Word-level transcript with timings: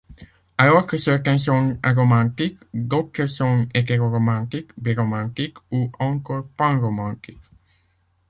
Alors 0.57 0.87
que 0.87 0.97
certains 0.97 1.37
sont 1.37 1.77
aromantiques, 1.83 2.57
d'autres 2.73 3.27
sont 3.27 3.67
hétéroromantiques, 3.71 4.71
biromantiques, 4.75 5.57
ou 5.71 5.91
encore 5.99 6.47
panromantiques. 6.57 7.37